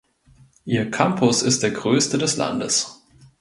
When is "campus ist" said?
0.89-1.61